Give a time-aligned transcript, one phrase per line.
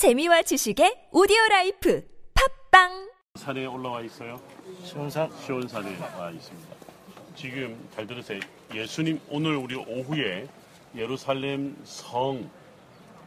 [0.00, 2.02] 재미와 지식의 오디오 라이프
[2.70, 4.40] 팟빵 산에 올라와 있어요.
[4.82, 6.68] 시원산 시온산에 와 있습니다.
[7.36, 8.40] 지금 잘 들으세요.
[8.74, 10.48] 예수님 오늘 우리 오후에
[10.96, 12.48] 예루살렘 성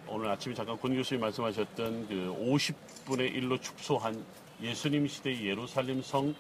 [0.08, 4.26] 오늘 아침에 잠깐 권 교수님 말씀하셨던 그 50분의 1로 축소한
[4.60, 6.34] 예수님 시대의 예루살렘 성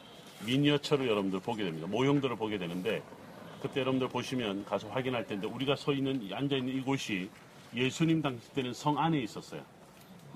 [0.47, 1.85] 미니어처를 여러분들 보게 됩니다.
[1.85, 3.03] 모형들을 보게 되는데
[3.61, 7.29] 그때 여러분들 보시면 가서 확인할 텐데 우리가 서 있는 앉아 있는 이곳이
[7.75, 9.61] 예수님 당시 때는 성 안에 있었어요.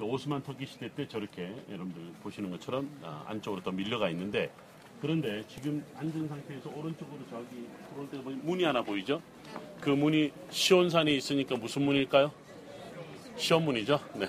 [0.06, 4.52] 오스만 터키 시대 때 저렇게 여러분들 보시는 것처럼 아, 안쪽으로 더 밀려가 있는데
[5.02, 7.68] 그런데 지금 앉은 상태에서 오른쪽으로 저기
[8.24, 9.22] 보니 문이 하나 보이죠?
[9.80, 12.32] 그 문이 시온산에 있으니까 무슨 문일까요?
[13.36, 14.00] 시온문이죠?
[14.16, 14.28] 네.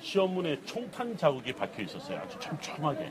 [0.00, 2.18] 시온문에 총탄 자국이 박혀 있었어요.
[2.18, 3.10] 아주 촘촘하게.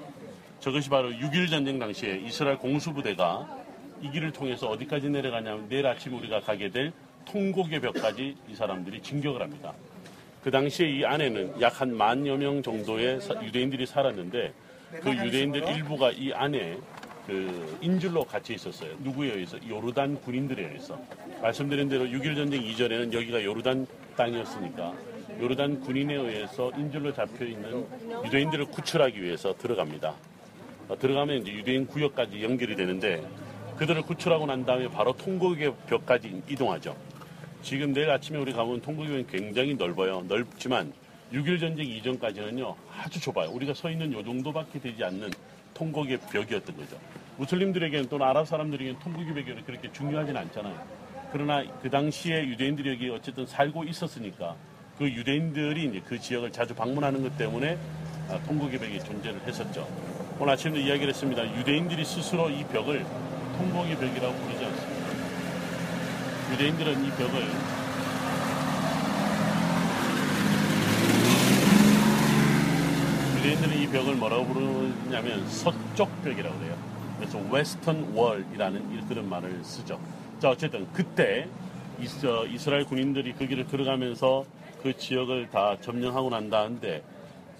[0.59, 3.57] 저것이 바로 6.1 전쟁 당시에 이스라엘 공수부대가
[4.01, 6.93] 이 길을 통해서 어디까지 내려가냐면 내일 아침 우리가 가게 될
[7.25, 9.73] 통곡의 벽까지 이 사람들이 진격을 합니다.
[10.43, 14.53] 그 당시에 이 안에는 약 한 만여 명 정도의 사- 유대인들이 살았는데
[15.01, 16.77] 그 유대인들 일부가 이 안에
[17.27, 18.91] 그 인줄로 갇혀 있었어요.
[18.99, 19.57] 누구에 의해서?
[19.69, 20.99] 요르단 군인들에 의해서.
[21.41, 23.85] 말씀드린 대로 6.1 전쟁 이전에는 여기가 요르단
[24.17, 24.93] 땅이었으니까
[25.39, 27.85] 요르단 군인에 의해서 인줄로 잡혀 있는
[28.25, 30.15] 유대인들을 구출하기 위해서 들어갑니다.
[30.89, 33.21] 어, 들어가면 이제 유대인 구역까지 연결이 되는데
[33.77, 36.95] 그들을 구출하고 난 다음에 바로 통곡의 벽까지 이동하죠.
[37.61, 40.23] 지금 내일 아침에 우리 가면 통곡이면 굉장히 넓어요.
[40.27, 40.93] 넓지만
[41.33, 43.51] 6.1 전쟁 이전까지는요 아주 좁아요.
[43.51, 45.29] 우리가 서 있는 요 정도밖에 되지 않는
[45.73, 46.97] 통곡의 벽이었던 거죠.
[47.37, 50.99] 무슬림들에게는 또는 아랍 사람들에게는 통곡의 벽이 그렇게 중요하진 않잖아요.
[51.31, 54.55] 그러나 그 당시에 유대인들이 여기 어쨌든 살고 있었으니까
[54.97, 57.77] 그 유대인들이 이제 그 지역을 자주 방문하는 것 때문에
[58.29, 59.87] 아, 통곡의 벽이 존재를 했었죠.
[60.39, 61.57] 오늘 아침에도 이야기를 했습니다.
[61.57, 63.05] 유대인들이 스스로 이 벽을
[63.57, 64.58] 통곡의 벽이라고 않습니다.
[66.51, 67.47] 유대인들은 이 벽을
[73.37, 76.75] 유대인들은 이 벽을 뭐라고 부르냐면 서쪽 벽이라고 그래요.
[77.17, 79.99] 그래서 웨스턴 월이라는 그런 말을 쓰죠.
[80.39, 81.47] 자 어쨌든 그때
[81.99, 84.45] 이스라엘 군인들이 그 길을 들어가면서
[84.81, 87.03] 그 지역을 다 점령하고 난 다음에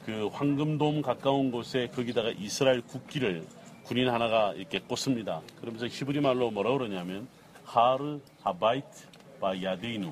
[0.06, 3.46] 그 황금돔 가까운 곳에 거기다가 이스라엘 국기를
[3.84, 5.42] 군인 하나가 이렇게 꽂습니다.
[5.60, 7.28] 그러면서 히브리 말로 뭐라 그러냐면
[7.70, 9.06] 하르 하바이트
[9.40, 10.12] 바 야데이누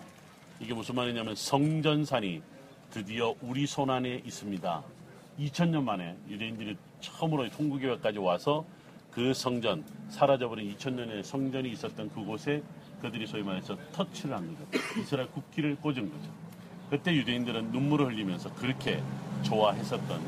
[0.59, 2.44] 이게 무슨 말이냐면 성전산이
[2.91, 4.84] 드디어 우리 손 안에 있습니다.
[5.40, 8.63] 2000년 만에 유대인들이 처음으로 통구교회까지 와서
[9.12, 12.62] 그 성전 사라져버린 2000년의 성전이 있었던 그곳에
[13.01, 15.01] 그들이 소위 말해서 터치를 한 거죠.
[15.01, 16.31] 이스라엘 국기를 꽂은 거죠.
[16.91, 19.01] 그때 유대인들은 눈물을 흘리면서 그렇게
[19.41, 20.22] 좋아했었던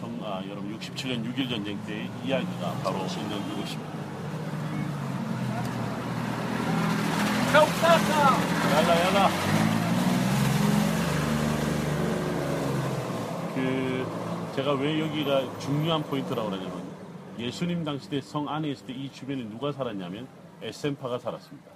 [0.00, 4.01] 정, 아, 여러분 67년 6.1 전쟁 때의 이야기가 바로 있는 이곳입니다.
[8.72, 9.28] 야라
[13.54, 14.06] 그
[14.56, 16.82] 제가 왜 여기가 중요한 포인트라고 그러냐면
[17.38, 20.26] 예수님 당시 때 성 안에 있을 때 이 주변에 누가 살았냐면
[20.62, 21.70] 에센파가 살았습니다.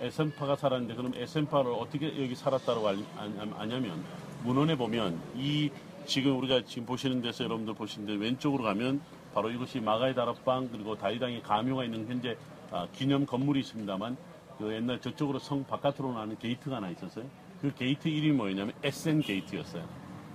[0.00, 4.02] 에센파가 살았는데 그럼 에센파를 어떻게 여기 살았다고 알- 아- 아냐면
[4.44, 5.70] 문헌에 보면 이
[6.06, 9.00] 지금 우리가 지금 보시는 데서 여러분들 보시는데 왼쪽으로 가면
[9.34, 12.36] 바로 이것이 마가의 다락방 그리고 다윗 왕의 가묘가 있는 현재
[12.70, 14.16] 아, 기념 건물이 있습니다만
[14.58, 17.28] 그 옛날 저쪽으로 성 바깥으로 나는 게이트가 하나 있었어요.
[17.60, 19.86] 그 게이트 이름이 뭐였냐면 에센 게이트였어요.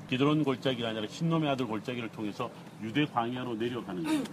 [0.10, 2.52] 기드론 골짜기가 아니라 힌놈의 아들 골짜기를 통해서
[2.82, 4.24] 유대 광야로 내려가는 거예요.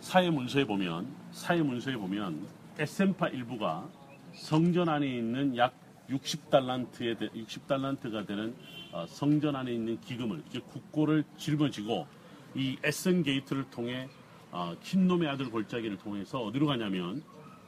[0.00, 2.46] 사회 문서에 보면 사회 문서에 보면
[2.78, 3.88] 에센파 일부가
[4.34, 5.74] 성전 안에 있는 약
[6.08, 8.54] 60달란트에 60달란트가 되는
[8.92, 12.06] 어, 성전 안에 있는 기금을 즉 국고를 짊어지고
[12.54, 14.08] 이 에센 게이트를 통해
[14.50, 17.22] 어, 흰놈의 아들 골짜기를 통해서 어디로 가냐면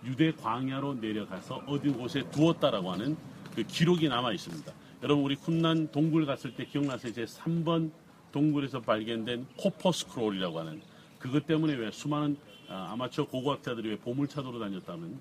[0.05, 3.17] 유대 광야로 내려가서 어디 곳에 두었다라고 하는
[3.55, 4.73] 그 기록이 남아 있습니다.
[5.03, 7.13] 여러분 우리 쿰난 동굴 갔을 때 기억나세요?
[7.13, 7.91] 제 3번
[8.33, 10.81] 동굴에서 발견된 Copper Scroll이라고 하는
[11.19, 12.37] 그것 때문에 왜 수많은
[12.69, 15.19] 아, 아마추어 고고학자들이 왜 보물찾으러 다녔다는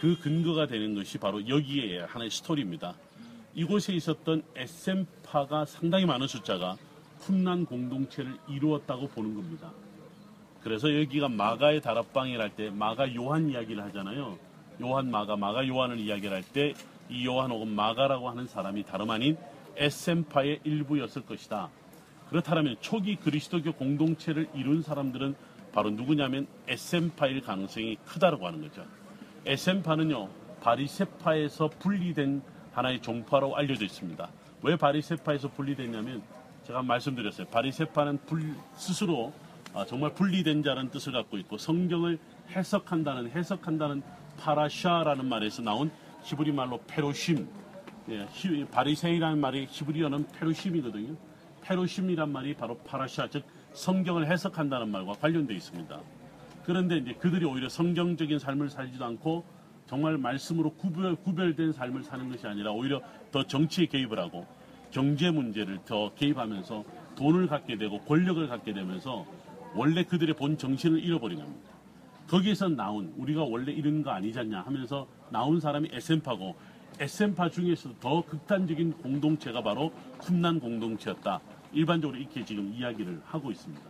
[0.00, 2.94] 그 근거가 되는 것이 바로 여기에 하나의 스토리입니다.
[3.54, 6.76] 이곳에 있었던 에센파가 상당히 많은 숫자가
[7.20, 9.72] 쿰란 공동체를 이루었다고 보는 겁니다.
[10.62, 14.38] 그래서 여기가 마가의 다락방이라 할때 마가 요한 이야기를 하잖아요.
[14.82, 16.74] 요한 마가 마가 요한을 이야기를 할 때
[17.12, 19.36] 이 요한 혹은 마가라고 하는 사람이 다름 아닌
[19.76, 21.68] 에센파의 일부였을 것이다.
[22.28, 25.34] 그렇다면 초기 그리스도교 공동체를 이룬 사람들은
[25.72, 28.84] 바로 누구냐면 에센파일 가능성이 크다고 하는 거죠.
[29.44, 30.28] 에센파는요
[30.60, 32.42] 바리세파에서 분리된
[32.72, 34.28] 하나의 종파로 알려져 있습니다.
[34.62, 36.22] 왜 바리세파에서 분리됐냐면
[36.64, 37.48] 제가 말씀드렸어요.
[37.48, 39.32] 바리세파는 불- 스스로
[39.72, 42.18] 아, 정말 분리된 자라는 뜻을 갖고 있고 성경을
[42.50, 44.02] 해석한다는 해석한다는
[44.38, 45.90] 파라샤라는 말에서 나온
[46.24, 47.48] 히브리 말로 페로심
[48.08, 51.14] 예, 히- 바리새이라는 말이 히브리어는 페루심이거든요.
[51.62, 56.00] 페로심이란 말이 바로 파라샤 즉 성경을 해석한다는 말과 관련되어 있습니다.
[56.64, 59.44] 그런데 이제 그들이 오히려 성경적인 삶을 살지도 않고
[59.86, 63.00] 정말 말씀으로 구별, 구별된 삶을 사는 것이 아니라 오히려
[63.30, 64.46] 더 정치에 개입을 하고
[64.90, 66.84] 경제 문제를 더 개입하면서
[67.16, 69.24] 돈을 갖게 되고 권력을 갖게 되면서
[69.74, 71.70] 원래 그들의 본 정신을 잃어버린 겁니다.
[72.28, 76.54] 거기에서 나온 우리가 원래 이런 거 아니잖냐 하면서 나온 사람이 에센파고
[76.98, 81.40] 에센파 중에서도 더 극단적인 공동체가 바로 쿰난 공동체였다.
[81.72, 83.82] 일반적으로 이렇게 지금 이야기를 하고 있습니다.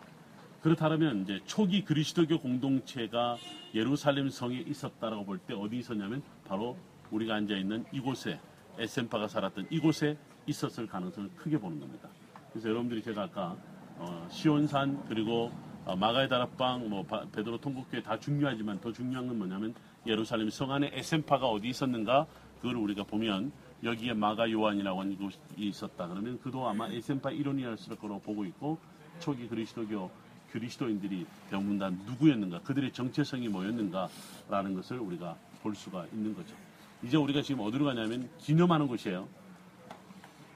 [0.62, 3.36] 그렇다면 이제 초기 그리스도교 공동체가
[3.74, 6.76] 예루살렘 성에 있었다라고 볼 때 어디 있었냐면 바로
[7.10, 8.38] 우리가 앉아 있는 이곳에
[8.78, 10.16] 에센파가 살았던 이곳에
[10.46, 12.08] 있었을 가능성을 크게 보는 겁니다.
[12.52, 13.56] 그래서 여러분들이 제가 아까
[13.98, 15.50] 어, 시온산 그리고
[15.90, 19.74] 어, 마가의 다락방, 뭐 바- 베드로 통곡교회 다 중요하지만 더 중요한 건 뭐냐면
[20.06, 22.28] 예루살렘 성 안에 에센파가 어디 있었는가
[22.62, 23.50] 그걸 우리가 보면
[23.82, 28.78] 여기에 마가 요한이라고 하는 곳이 있었다 그러면 그도 아마 에센파 일원이었을 거로 보고 있고
[29.18, 30.08] 초기 그리스도교
[30.52, 31.58] 그리스도인들이 다
[32.06, 36.54] 누구였는가 그들의 정체성이 뭐였는가라는 것을 우리가 볼 수가 있는 거죠.
[37.02, 39.26] 이제 우리가 지금 어디로 가냐면 기념하는 곳이에요.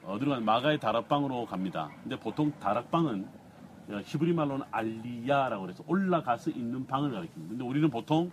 [0.05, 1.91] 어디로 가면 마가의 다락방으로 갑니다.
[2.03, 3.44] 근데 보통 다락방은 어,
[3.89, 7.49] 히브리 말로는 עלייה라고 그래서 올라가서 있는 방을 가리킵니다.
[7.49, 8.31] 근데 우리는 보통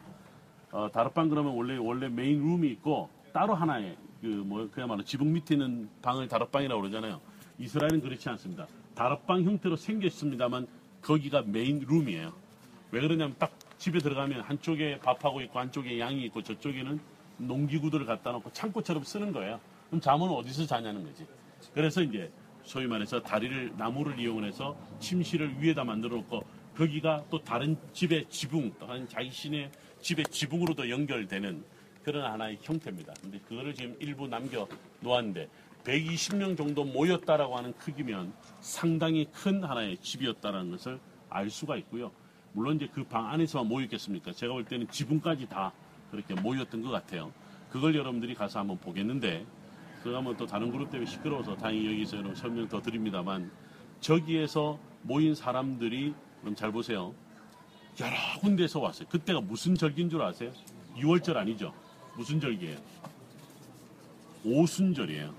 [0.70, 5.54] 어, 다락방 그러면 원래 원래 main room이 있고 따로 하나의 그 뭐 그야말로 지붕 밑에
[5.56, 7.20] 있는 방을 다락방이라고 그러잖아요.
[7.58, 8.66] 이스라엘은 그렇지 않습니다.
[8.94, 10.66] 다락방 형태로 생겼습니다만
[11.02, 12.32] 거기가 main room이에요.
[12.92, 17.00] 왜 그러냐면 딱 집에 들어가면 한쪽에 밥하고 있고 한쪽에 양이 있고 저쪽에는
[17.38, 19.58] 농기구들을 갖다 놓고 창고처럼 쓰는 거예요.
[19.88, 21.26] 그럼 잠은 어디서 자냐는 거지.
[21.74, 22.30] 그래서 이제
[22.64, 26.44] 소위 말해서 다리를 나무를 이용해서 침실을 위에다 만들어 놓고
[26.76, 29.70] 거기가 또 다른 집의 지붕, 또 다른 자신의
[30.00, 31.64] 집의 지붕으로도 연결되는
[32.02, 33.12] 그런 하나의 형태입니다.
[33.20, 34.66] 근데 그거를 지금 일부 남겨
[35.00, 35.48] 놓았는데
[35.84, 40.98] 120명 정도 모였다라고 하는 크기면 상당히 큰 하나의 집이었다라는 것을
[41.28, 42.10] 알 수가 있고요.
[42.52, 44.32] 물론 이제 그 방 안에서만 모였겠습니까?
[44.32, 45.72] 제가 볼 때는 지붕까지 다
[46.10, 47.32] 그렇게 모였던 것 같아요.
[47.70, 49.46] 그걸 여러분들이 가서 한번 보겠는데
[50.02, 53.50] 그가 뭐또 다른 그룹 때문에 시끄러워서 다행히 여기서 여러분 설명 더 드립니다만
[54.00, 57.14] 저기에서 모인 사람들이 그럼 잘 보세요.
[58.00, 59.06] 여러 군데에서 왔어요.
[59.08, 60.52] 그때가 무슨 절기인 줄 아세요?
[60.96, 61.72] 6월절 아니죠?
[62.16, 62.78] 무슨 절기예요?
[64.44, 65.34] 오순절이에요.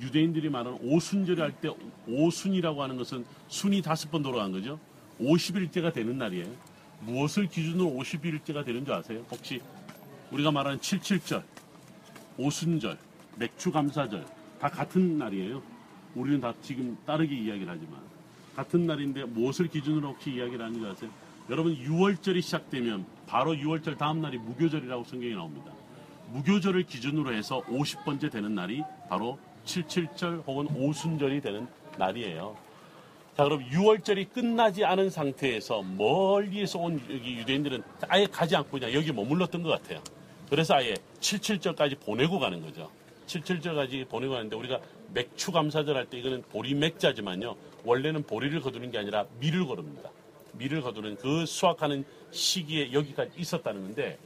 [0.00, 1.68] 유대인들이 말하는 오순절이 할 때
[2.06, 4.78] 오순이라고 하는 것은 순이 다섯 번 돌아간 거죠.
[5.20, 6.46] 50일째가 되는 날이에요.
[7.00, 9.24] 무엇을 기준으로 50일째가 되는 줄 아세요?
[9.30, 9.60] 혹시
[10.30, 11.42] 우리가 말하는 77절,
[12.38, 12.96] 오순절,
[13.36, 14.26] 맥추감사절
[14.60, 15.62] 다 같은 날이에요.
[16.14, 18.00] 우리는 다 지금 다르게 이야기를 하지만
[18.54, 21.10] 같은 날인데 무엇을 기준으로 혹시 이야기를 하는지 아세요?
[21.48, 25.72] 여러분 6월절이 시작되면 바로 6월절 다음 날이 무교절이라고 성경에 나옵니다.
[26.32, 31.66] 무교절을 기준으로 해서 50번째 되는 날이 바로 77절 혹은 오순절이 되는
[31.98, 32.56] 날이에요.
[33.36, 39.12] 자, 그럼 6월절이 끝나지 않은 상태에서 멀리에서 온 여기 유대인들은 아예 가지 않고 그냥 여기
[39.12, 40.02] 머물렀던 것 같아요.
[40.48, 42.90] 그래서 아예 77절까지 보내고 가는 거죠.
[43.30, 44.80] 77절까지 보내고 가는데 우리가
[45.12, 47.56] 맥추 감사절 할 때 이거는 보리 맥자지만요.
[47.84, 50.10] 원래는 보리를 거두는 게 아니라 밀을 거둡니다.
[50.54, 54.18] 밀을 거두는 그 수확하는 시기에 여기까지 있었다는 건데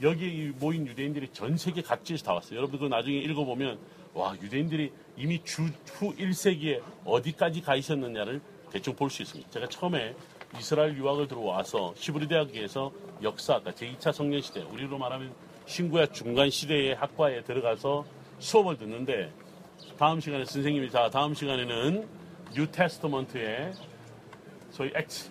[0.00, 2.58] 여기에 모인 유대인들이 전 세계 각지에서 다 왔어요.
[2.58, 3.78] 여러분 그 나중에 읽어보면
[4.14, 5.62] 와 유대인들이 이미 주
[5.94, 9.50] 후 1세기에 어디까지 가 있었느냐를 대충 볼 수 있습니다.
[9.50, 10.14] 제가 처음에
[10.58, 15.32] 이스라엘 유학을 들어와서 히브리 대학에서 역사학과 제2차 성전 시대 우리로 말하면
[15.66, 18.04] 신구약 중간 시대의 학과에 들어가서
[18.42, 19.32] 수업을 듣는데
[19.96, 22.06] 다음 시간에 선생님이 자 다음 시간에는
[22.54, 23.72] New Testament의
[24.70, 25.30] 소위 Acts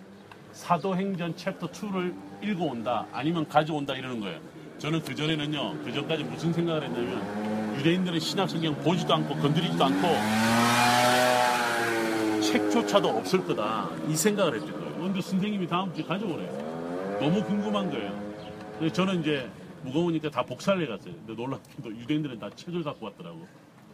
[0.52, 4.40] 사도행전 챕터 2를 읽어온다 아니면 가져온다 이러는 거예요.
[4.78, 10.08] 저는 그 전에는요 그 전까지 무슨 생각을 했냐면 유대인들은 신약 성경 보지도 않고 건드리지도 않고
[12.40, 14.94] 책조차도 없을 거다 이 생각을 했던 거예요.
[14.96, 17.18] 그런데 선생님이 다음 주에 가져오래요.
[17.20, 18.90] 너무 궁금한 거예요.
[18.90, 19.50] 저는 이제
[19.84, 21.14] 무거우니까 다 복사를 해갔어요.
[21.14, 23.46] 근데 놀랍게도 유대인들은 다 책을 갖고 왔더라고.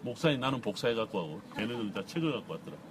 [0.03, 2.83] 목사님 나는 복사해 갖고 하고 걔네들은 다 책을 갖고 왔더라고.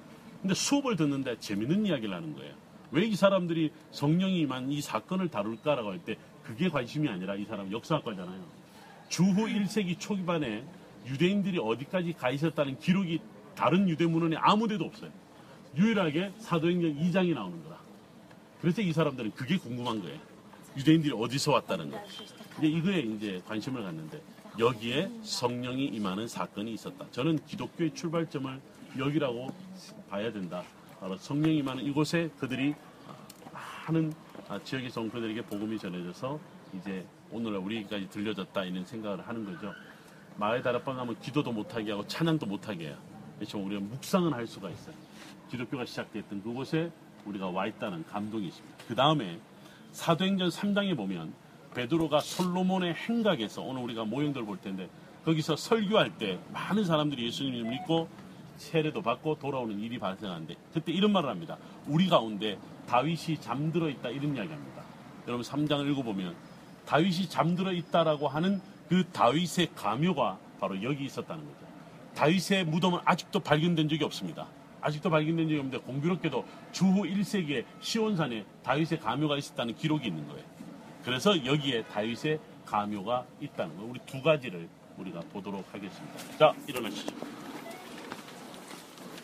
[0.41, 2.53] 근데 수업을 듣는데 재밌는 이야기를 하는 거예요.
[2.91, 7.71] 왜 이 사람들이 성령이 임한 이 사건을 다룰까라고 할 때 그게 관심이 아니라 이 사람
[7.71, 8.41] 역사학과잖아요.
[9.09, 10.63] 주후 1세기 초기반에
[11.05, 13.19] 유대인들이 어디까지 가 있었다는 기록이
[13.55, 15.11] 다른 유대문헌에 아무 데도 없어요.
[15.75, 17.77] 유일하게 사도행전 2장이 나오는 거라.
[18.61, 20.17] 그래서 이 사람들은 그게 궁금한 거예요.
[20.77, 22.00] 유대인들이 어디서 왔다는 거.
[22.60, 24.22] 이제 이거에 이제 관심을 갖는데
[24.60, 27.05] 여기에 성령이 임하는 사건이 있었다.
[27.12, 28.62] 저는 기독교의 출발점을
[28.98, 29.48] 여기라고
[30.10, 30.63] 봐야 된다.
[31.00, 32.75] 바로 성령이 임하는 이곳에 그들이
[33.88, 34.13] 많은
[34.50, 36.39] 아, 지역의 성도들에게 복음이 전해져서
[36.79, 39.74] 이제 오늘날 우리까지 들려졌다 이런 생각을 하는 거죠.
[40.38, 42.98] 마을 다락방 가면 기도도 못하게 하고 찬양도 못하게 해요.
[43.38, 43.60] 그렇죠.
[43.60, 44.96] 우리가 묵상은 할 수가 있어요.
[45.50, 46.91] 기독교가 시작됐던 그곳에
[47.25, 48.77] 우리가 와 있다는 감동이 있습니다.
[48.88, 49.39] 그 다음에
[49.97, 51.33] 사도행전 3장에 보면
[51.73, 54.87] 베드로가 솔로몬의 행각에서 오늘 우리가 모형들 볼 텐데
[55.25, 58.07] 거기서 설교할 때 많은 사람들이 예수님을 믿고
[58.57, 61.57] 세례도 받고 돌아오는 일이 발생하는데 그때 이런 말을 합니다.
[61.87, 64.83] 우리 가운데 다윗이 잠들어 있다 이런 이야기합니다.
[65.27, 66.35] 여러분 3장을 읽어보면
[66.85, 71.67] 다윗이 잠들어 있다라고 하는 그 다윗의 가묘가 바로 여기 있었다는 거죠.
[72.13, 74.47] 다윗의 무덤은 아직도 발견된 적이 없습니다.
[74.88, 80.44] 아직도 발견된 적이 없는데 공교롭게도 주후 1세기에 시온산에 다윗의 가묘가 있었다는 기록이 있는 거예요.
[81.03, 83.84] 그래서 여기에 다윗의 가묘가 있다는 거.
[83.84, 86.38] 우리 두 가지를 우리가 보도록 하겠습니다.
[86.38, 87.13] 자, 일어나시죠.